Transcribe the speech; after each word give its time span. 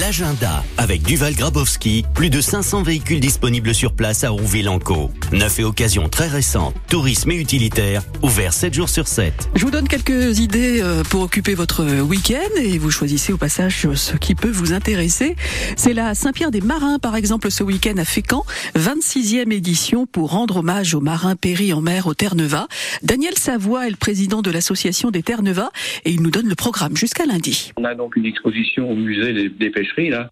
L'agenda 0.00 0.64
avec 0.78 1.02
Duval 1.02 1.34
Grabowski, 1.34 2.04
plus 2.14 2.30
de 2.30 2.40
500 2.40 2.82
véhicules 2.82 3.20
disponibles 3.20 3.74
sur 3.74 3.92
place 3.92 4.24
à 4.24 4.30
Rouville-en-Caux. 4.30 5.10
Neuf 5.32 5.58
et 5.58 5.64
occasions 5.64 6.08
très 6.08 6.28
récentes, 6.28 6.74
tourisme 6.88 7.30
et 7.32 7.36
utilitaire, 7.36 8.02
ouvert 8.22 8.54
7 8.54 8.72
jours 8.72 8.88
sur 8.88 9.06
7. 9.06 9.50
Je 9.54 9.62
vous 9.62 9.70
donne 9.70 9.86
quelques 9.86 10.38
idées 10.38 10.80
euh, 10.80 11.02
pour 11.02 11.20
occuper 11.20 11.54
votre 11.54 11.84
week-end 12.00 12.58
et 12.58 12.78
vous 12.78 12.90
choisissez 12.90 13.34
au 13.34 13.36
passage 13.36 13.86
ce 13.94 14.16
qui 14.16 14.34
peut 14.34 14.50
vous 14.50 14.72
intéresser. 14.72 15.36
C'est 15.76 15.92
la 15.92 16.14
Saint-Pierre-des-Marins 16.14 16.98
par 16.98 17.14
exemple 17.14 17.50
ce 17.50 17.62
week-end 17.62 17.98
à 17.98 18.06
Fécamp, 18.06 18.46
26e 18.76 19.52
édition 19.52 20.06
pour 20.06 20.30
rendre 20.30 20.58
hommage 20.58 20.94
aux 20.94 21.02
marins 21.02 21.36
péris 21.36 21.74
en 21.74 21.82
mer 21.82 22.06
au 22.06 22.14
Terre-Neuva. 22.14 22.66
Daniel 23.02 23.34
Savoie 23.36 23.88
est 23.88 23.90
le 23.90 23.96
président 23.96 24.40
de 24.40 24.50
l'association 24.50 25.10
des 25.10 25.22
Terre-Neuva 25.22 25.70
et 26.06 26.12
il 26.12 26.22
nous 26.22 26.30
donne 26.30 26.48
le 26.48 26.54
programme 26.54 26.96
jusqu'à 26.96 27.26
lundi. 27.26 27.72
On 27.76 27.84
a 27.84 27.94
donc 27.94 28.16
une 28.16 28.24
exposition 28.24 28.90
au 28.90 28.94
musée 28.94 29.34
des, 29.34 29.48
des 29.50 29.81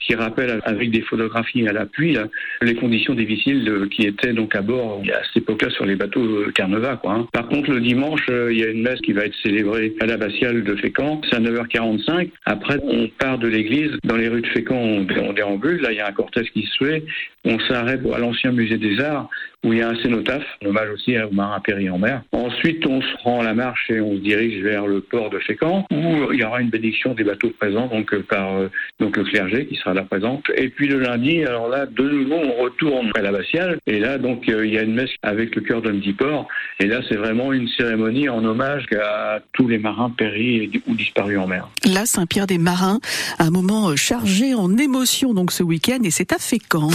qui 0.01 0.15
rappelle 0.15 0.61
avec 0.65 0.91
des 0.91 1.03
photographies 1.03 1.67
à 1.69 1.73
l'appui 1.73 2.17
les 2.63 2.75
conditions 2.75 3.15
difficiles 3.15 3.89
qui 3.91 4.03
étaient 4.03 4.33
donc 4.33 4.55
à 4.55 4.63
bord 4.63 5.03
à 5.09 5.25
cette 5.25 5.43
époque-là 5.43 5.71
sur 5.71 5.85
les 5.85 5.97
bateaux 5.97 6.25
euh, 6.25 6.53
Carneva. 6.55 7.01
Hein. 7.05 7.27
Par 7.33 7.49
contre, 7.49 7.71
le 7.71 7.81
dimanche, 7.81 8.27
euh, 8.31 8.53
il 8.53 8.59
y 8.59 8.65
a 8.65 8.69
une 8.69 8.83
messe 8.83 9.01
qui 9.01 9.13
va 9.13 9.25
être 9.25 9.35
célébrée 9.43 9.95
à 10.01 10.07
l'abbatiale 10.07 10.63
de 10.63 10.75
Fécamp. 10.77 11.21
C'est 11.29 11.37
à 11.37 11.41
9h45. 11.41 12.31
Après, 12.47 12.79
on 12.83 13.09
part 13.19 13.39
de 13.39 13.49
l'église. 13.49 13.93
Dans 14.05 14.17
les 14.17 14.29
rues 14.29 14.43
de 14.43 14.47
Fécamp, 14.49 14.77
on, 14.77 15.07
on 15.23 15.33
déambule. 15.33 15.81
Là, 15.81 15.93
il 15.93 15.99
y 15.99 16.01
a 16.01 16.09
un 16.09 16.13
cortège 16.13 16.51
qui 16.53 16.63
se 16.67 16.85
fait. 16.85 17.05
On 17.45 17.59
s'arrête 17.61 18.01
à 18.15 18.19
l'ancien 18.19 18.53
musée 18.53 18.79
des 18.79 19.01
Arts 19.01 19.29
où 19.65 19.73
il 19.73 19.79
y 19.79 19.83
a 19.83 19.91
un 19.91 19.97
cénotaphe, 19.97 20.47
hommage 20.65 20.89
aussi 20.91 21.19
aux 21.19 21.31
marins 21.33 21.61
péris 21.61 21.91
en 21.91 21.99
mer. 21.99 22.23
Ensuite, 22.33 22.87
on 22.87 23.03
se 23.03 23.17
rend 23.23 23.43
la 23.43 23.53
marche 23.53 23.91
et 23.91 24.01
on 24.01 24.15
se 24.15 24.21
dirige 24.21 24.63
vers 24.63 24.87
le 24.87 25.03
port 25.03 25.29
de 25.29 25.39
Fécamp, 25.39 25.87
où 25.91 26.33
il 26.33 26.41
y 26.41 26.45
aura 26.45 26.63
une 26.63 26.71
bénédiction 26.71 27.13
des 27.13 27.25
bateaux 27.25 27.51
présents, 27.59 27.87
donc 27.89 28.13
euh, 28.15 28.23
par 28.23 28.53
donc 28.99 29.17
le 29.17 29.25
clergé 29.25 29.40
qui 29.49 29.77
sera 29.77 29.95
là 29.95 30.03
présent. 30.03 30.43
Et 30.57 30.69
puis 30.69 30.89
le 30.89 30.99
lundi, 30.99 31.45
alors 31.45 31.69
là, 31.69 31.87
de 31.87 32.09
nouveau, 32.09 32.37
on 32.37 32.63
retourne 32.63 33.11
à 33.15 33.23
l'abbatiale, 33.23 33.79
et 33.87 33.99
là, 33.99 34.19
donc, 34.19 34.49
euh, 34.49 34.67
il 34.67 34.73
y 34.73 34.79
a 34.79 34.83
une 34.83 34.95
messe 34.95 35.11
avec 35.23 35.55
le 35.55 35.63
cœur 35.63 35.83
d'un 35.83 35.99
petit 35.99 36.13
port, 36.13 36.49
et 36.79 36.87
là, 36.87 37.01
c'est 37.09 37.17
vraiment 37.17 37.53
une 37.53 37.69
cérémonie 37.69 38.29
en 38.29 38.45
hommage 38.45 38.87
à 38.93 39.41
tous 39.53 39.69
les 39.69 39.79
marins 39.79 40.11
péris 40.11 40.71
ou 40.87 40.95
disparus 40.95 41.39
en 41.39 41.47
mer. 41.47 41.69
Là, 41.85 42.07
Saint-Pierre-des-Marins, 42.07 43.01
un 43.39 43.51
moment 43.51 43.95
chargé 43.97 44.55
en 44.55 44.77
émotions 44.77 45.35
donc 45.35 45.53
ce 45.53 45.63
week-end 45.63 45.99
et 46.05 46.11
c'est 46.11 46.31
Fécamp. 46.39 46.91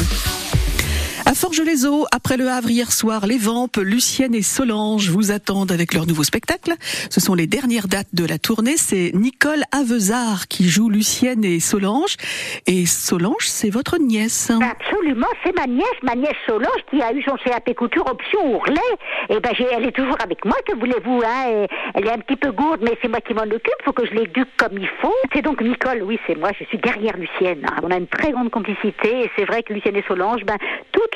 À 1.28 1.34
Forges-les-Eaux, 1.34 2.06
après 2.12 2.38
le 2.38 2.48
Havre 2.48 2.70
hier 2.70 2.92
soir, 2.92 3.26
les 3.26 3.40
Vampes, 3.40 3.78
Lucienne 3.78 4.36
et 4.36 4.44
Solange 4.44 5.10
vous 5.10 5.32
attendent 5.32 5.72
avec 5.72 5.96
leur 5.96 6.06
nouveau 6.06 6.24
spectacle. 6.24 6.74
Ce 7.10 7.20
sont 7.20 7.34
les 7.34 7.48
dernières 7.48 7.88
dates 7.88 8.14
de 8.14 8.26
la 8.26 8.38
tournée. 8.38 8.78
C'est 8.78 9.10
Nicole 9.16 9.64
Avezard 9.72 10.48
qui 10.48 10.70
joue 10.70 10.88
Lucienne 10.88 11.44
et 11.44 11.60
Solange. 11.60 12.16
Et 12.68 12.86
Solange, 12.86 13.48
c'est 13.48 13.72
votre 13.72 13.98
nièce. 13.98 14.52
Absolument, 14.52 15.26
c'est 15.44 15.56
ma 15.58 15.66
nièce, 15.66 15.86
ma 16.04 16.14
nièce 16.14 16.36
Solange 16.46 16.70
qui 16.92 17.02
a 17.02 17.12
eu 17.12 17.24
son 17.24 17.36
CAP 17.44 17.74
couture 17.74 18.06
option 18.06 18.56
ourlet. 18.58 18.76
Et 19.30 19.40
ben, 19.40 19.50
j'ai- 19.58 19.66
elle 19.72 19.88
est 19.88 19.96
toujours 19.96 20.18
avec 20.24 20.46
moi, 20.46 20.56
que 20.68 20.78
voulez-vous, 20.78 21.22
hein? 21.26 21.66
elle 21.96 22.06
est 22.06 22.12
un 22.12 22.20
petit 22.20 22.36
peu 22.38 22.52
gourde, 22.52 22.82
mais 22.84 22.96
c'est 23.02 23.08
moi 23.08 23.20
qui 23.22 23.34
m'en 23.34 23.42
occupe. 23.44 23.74
Faut 23.84 23.94
que 23.94 24.06
je 24.06 24.12
l'éduque 24.14 24.50
comme 24.58 24.78
il 24.78 24.88
faut. 25.02 25.14
C'est 25.34 25.42
donc 25.42 25.60
Nicole, 25.62 26.04
oui, 26.04 26.20
c'est 26.28 26.36
moi. 26.38 26.52
Je 26.60 26.66
suis 26.66 26.78
derrière 26.78 27.18
Lucienne. 27.18 27.66
On 27.82 27.90
a 27.90 27.98
une 27.98 28.08
très 28.08 28.32
grande 28.32 28.52
complicité, 28.52 29.24
et 29.24 29.32
c'est 29.36 29.46
vrai 29.46 29.64
que 29.64 29.74
Lucienne 29.74 29.96
et 29.96 30.04
Solange, 30.08 30.44
ben, 30.46 30.58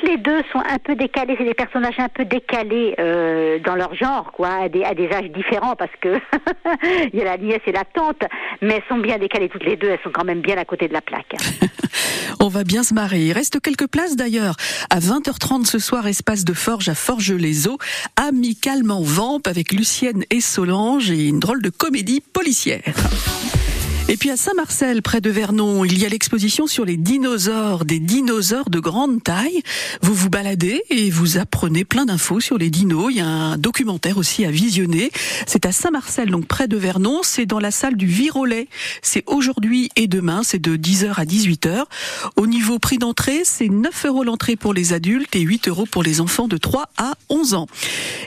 toutes 0.00 0.08
les 0.08 0.16
deux 0.18 0.42
sont 0.52 0.58
un 0.58 0.78
peu 0.78 0.94
décalées. 0.94 1.34
C'est 1.38 1.44
des 1.44 1.54
personnages 1.54 1.98
un 1.98 2.08
peu 2.08 2.24
décalés 2.24 2.94
euh, 2.98 3.58
dans 3.60 3.74
leur 3.74 3.94
genre, 3.94 4.32
quoi, 4.32 4.48
à 4.64 4.68
des, 4.68 4.82
âges 4.84 5.30
différents, 5.30 5.76
parce 5.76 5.90
que 6.00 6.18
il 7.12 7.18
y 7.18 7.22
a 7.22 7.24
la 7.24 7.38
nièce 7.38 7.60
et 7.66 7.72
la 7.72 7.84
tante, 7.84 8.22
mais 8.62 8.76
elles 8.76 8.82
sont 8.88 8.98
bien 8.98 9.18
décalées 9.18 9.48
toutes 9.48 9.64
les 9.64 9.76
deux. 9.76 9.88
Elles 9.88 10.00
sont 10.02 10.10
quand 10.12 10.24
même 10.24 10.40
bien 10.40 10.56
à 10.56 10.64
côté 10.64 10.88
de 10.88 10.92
la 10.92 11.00
plaque. 11.00 11.34
On 12.40 12.48
va 12.48 12.64
bien 12.64 12.82
se 12.82 12.94
marrer. 12.94 13.20
Il 13.20 13.32
reste 13.32 13.60
quelques 13.60 13.88
places 13.88 14.16
d'ailleurs. 14.16 14.56
À 14.88 14.98
20h30 14.98 15.66
ce 15.66 15.78
soir, 15.78 16.06
espace 16.06 16.44
de 16.44 16.54
Forge 16.54 16.88
à 16.88 16.94
Forges-les-Eaux, 16.94 17.78
amicalement 18.16 19.02
Vamp 19.02 19.40
avec 19.46 19.72
Lucienne 19.72 20.24
et 20.30 20.40
Solange 20.40 21.10
et 21.10 21.28
une 21.28 21.40
drôle 21.40 21.62
de 21.62 21.70
comédie 21.70 22.22
policière. 22.32 22.82
Et 24.12 24.16
puis 24.16 24.30
à 24.30 24.36
Saint-Marcel, 24.36 25.02
près 25.02 25.20
de 25.20 25.30
Vernon, 25.30 25.84
il 25.84 25.96
y 25.96 26.04
a 26.04 26.08
l'exposition 26.08 26.66
sur 26.66 26.84
les 26.84 26.96
dinosaures, 26.96 27.84
des 27.84 28.00
dinosaures 28.00 28.68
de 28.68 28.80
grande 28.80 29.22
taille. 29.22 29.62
Vous 30.02 30.14
vous 30.14 30.28
baladez 30.28 30.82
et 30.90 31.10
vous 31.10 31.38
apprenez 31.38 31.84
plein 31.84 32.06
d'infos 32.06 32.40
sur 32.40 32.58
les 32.58 32.70
dinos. 32.70 33.12
Il 33.12 33.18
y 33.18 33.20
a 33.20 33.28
un 33.28 33.56
documentaire 33.56 34.18
aussi 34.18 34.44
à 34.44 34.50
visionner. 34.50 35.12
C'est 35.46 35.64
à 35.64 35.70
Saint-Marcel, 35.70 36.28
donc 36.28 36.46
près 36.46 36.66
de 36.66 36.76
Vernon. 36.76 37.20
C'est 37.22 37.46
dans 37.46 37.60
la 37.60 37.70
salle 37.70 37.94
du 37.94 38.06
Virolet. 38.06 38.66
C'est 39.00 39.22
aujourd'hui 39.28 39.90
et 39.94 40.08
demain. 40.08 40.42
C'est 40.42 40.58
de 40.58 40.76
10h 40.76 41.14
à 41.14 41.24
18h. 41.24 41.84
Au 42.34 42.48
niveau 42.48 42.80
prix 42.80 42.98
d'entrée, 42.98 43.42
c'est 43.44 43.68
9 43.68 44.06
euros 44.06 44.24
l'entrée 44.24 44.56
pour 44.56 44.74
les 44.74 44.92
adultes 44.92 45.36
et 45.36 45.40
8 45.40 45.68
euros 45.68 45.86
pour 45.86 46.02
les 46.02 46.20
enfants 46.20 46.48
de 46.48 46.56
3 46.56 46.90
à 46.96 47.12
11 47.28 47.54
ans. 47.54 47.68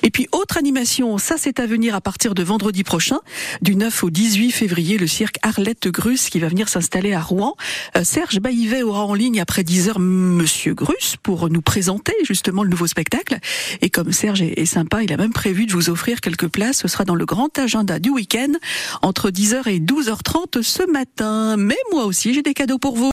Et 0.02 0.12
puis 0.12 0.30
autre 0.32 0.56
animation, 0.56 1.18
ça 1.18 1.36
c'est 1.38 1.60
à 1.60 1.66
venir 1.66 1.94
à 1.94 2.00
partir 2.00 2.36
de 2.36 2.44
vendredi 2.44 2.86
prochain, 2.86 3.20
du 3.62 3.76
9 3.76 4.06
au 4.06 4.10
18 4.10 4.52
février, 4.52 4.98
le 4.98 5.08
cirque 5.08 5.40
Arlette 5.44 5.73
Grus 5.86 6.30
qui 6.30 6.40
va 6.40 6.48
venir 6.48 6.70
s'installer 6.70 7.14
à 7.14 7.22
Rouen. 7.22 7.56
Euh, 7.98 8.04
Serge 8.04 8.40
Baillivet 8.40 8.84
aura 8.84 9.06
en 9.06 9.14
ligne 9.14 9.42
après 9.42 9.64
10 9.64 9.90
heures 9.90 10.00
Monsieur 10.00 10.74
Grus 10.74 11.18
pour 11.22 11.50
nous 11.50 11.62
présenter 11.62 12.14
justement 12.24 12.64
le 12.64 12.70
nouveau 12.70 12.88
spectacle. 12.88 13.38
Et 13.82 13.90
comme 13.90 14.12
Serge 14.12 14.42
est, 14.42 14.60
est 14.60 14.66
sympa, 14.66 15.04
il 15.04 15.12
a 15.12 15.18
même 15.18 15.34
prévu 15.34 15.66
de 15.66 15.74
vous 15.74 15.90
offrir 15.90 16.22
quelques 16.22 16.48
places. 16.48 16.78
Ce 16.78 16.88
sera 16.88 17.06
dans 17.06 17.16
le 17.16 17.26
grand 17.26 17.58
agenda 17.58 18.00
du 18.00 18.10
week-end 18.10 18.54
entre 19.02 19.30
10h 19.30 19.68
et 19.68 19.80
12h30 19.80 20.62
ce 20.62 20.90
matin. 20.90 21.58
Mais 21.58 21.78
moi 21.92 22.06
aussi, 22.06 22.34
j'ai 22.34 22.42
des 22.42 22.54
cadeaux 22.54 22.78
pour 22.78 22.96
vous. 22.96 23.02